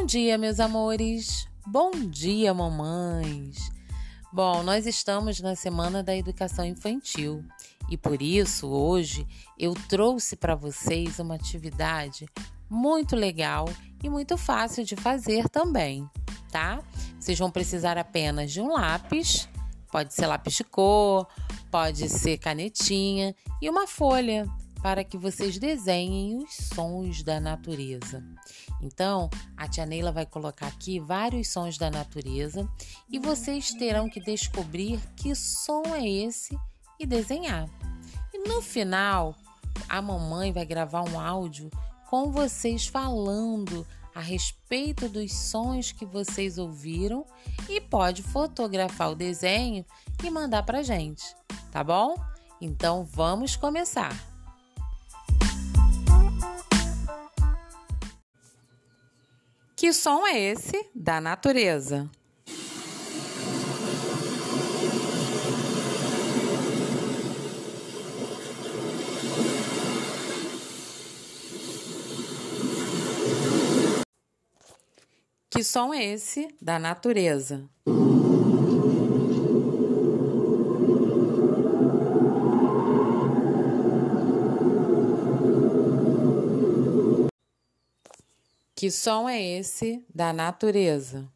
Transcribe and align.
Bom 0.00 0.06
dia, 0.06 0.38
meus 0.38 0.58
amores. 0.58 1.46
Bom 1.66 1.90
dia, 1.90 2.54
mamães. 2.54 3.70
Bom, 4.32 4.62
nós 4.62 4.86
estamos 4.86 5.40
na 5.40 5.54
semana 5.54 6.02
da 6.02 6.16
educação 6.16 6.64
infantil 6.64 7.44
e 7.90 7.98
por 7.98 8.22
isso 8.22 8.66
hoje 8.66 9.26
eu 9.58 9.74
trouxe 9.90 10.36
para 10.36 10.54
vocês 10.54 11.18
uma 11.18 11.34
atividade 11.34 12.26
muito 12.68 13.14
legal 13.14 13.68
e 14.02 14.08
muito 14.08 14.38
fácil 14.38 14.86
de 14.86 14.96
fazer 14.96 15.50
também, 15.50 16.08
tá? 16.50 16.82
Vocês 17.20 17.38
vão 17.38 17.50
precisar 17.50 17.98
apenas 17.98 18.50
de 18.50 18.62
um 18.62 18.72
lápis, 18.72 19.50
pode 19.92 20.14
ser 20.14 20.26
lápis 20.26 20.54
de 20.54 20.64
cor, 20.64 21.28
pode 21.70 22.08
ser 22.08 22.38
canetinha 22.38 23.36
e 23.60 23.68
uma 23.68 23.86
folha 23.86 24.48
para 24.82 25.04
que 25.04 25.18
vocês 25.18 25.58
desenhem 25.58 26.38
os 26.38 26.54
sons 26.74 27.22
da 27.22 27.38
natureza. 27.38 28.24
Então, 28.80 29.28
a 29.56 29.68
tia 29.68 29.84
Neila 29.84 30.10
vai 30.10 30.24
colocar 30.24 30.68
aqui 30.68 30.98
vários 30.98 31.48
sons 31.48 31.76
da 31.76 31.90
natureza 31.90 32.68
e 33.08 33.18
vocês 33.18 33.72
terão 33.74 34.08
que 34.08 34.20
descobrir 34.20 35.00
que 35.16 35.34
som 35.34 35.82
é 35.94 36.08
esse 36.08 36.58
e 36.98 37.06
desenhar. 37.06 37.68
E 38.32 38.48
no 38.48 38.62
final, 38.62 39.34
a 39.88 40.00
mamãe 40.00 40.52
vai 40.52 40.64
gravar 40.64 41.02
um 41.02 41.20
áudio 41.20 41.70
com 42.08 42.30
vocês 42.32 42.86
falando 42.86 43.86
a 44.14 44.20
respeito 44.20 45.08
dos 45.08 45.32
sons 45.32 45.92
que 45.92 46.04
vocês 46.04 46.58
ouviram 46.58 47.24
e 47.68 47.80
pode 47.80 48.22
fotografar 48.22 49.12
o 49.12 49.14
desenho 49.14 49.84
e 50.22 50.30
mandar 50.30 50.64
para 50.64 50.82
gente, 50.82 51.22
tá 51.70 51.84
bom? 51.84 52.14
Então 52.60 53.04
vamos 53.04 53.56
começar. 53.56 54.29
Que 59.80 59.94
som 59.94 60.26
é 60.26 60.38
esse 60.38 60.90
da 60.94 61.22
natureza? 61.22 62.06
Que 75.48 75.64
som 75.64 75.94
é 75.94 76.04
esse 76.04 76.54
da 76.60 76.78
natureza? 76.78 77.66
Que 88.80 88.90
som 88.90 89.28
é 89.28 89.38
esse 89.38 90.02
da 90.08 90.32
natureza? 90.32 91.30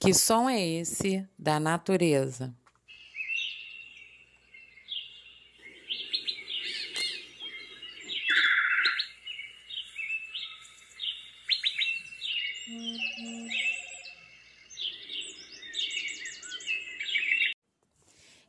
Que 0.00 0.14
som 0.14 0.48
é 0.48 0.66
esse 0.66 1.28
da 1.38 1.60
natureza? 1.60 2.56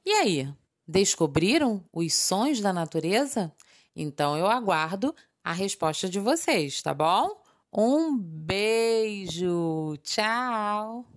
E 0.05 0.11
aí, 0.11 0.53
descobriram 0.87 1.83
os 1.91 2.13
sons 2.13 2.59
da 2.59 2.73
natureza? 2.73 3.53
Então 3.95 4.37
eu 4.37 4.47
aguardo 4.47 5.15
a 5.43 5.53
resposta 5.53 6.09
de 6.09 6.19
vocês, 6.19 6.81
tá 6.81 6.93
bom? 6.93 7.41
Um 7.71 8.17
beijo, 8.17 9.97
tchau! 10.03 11.12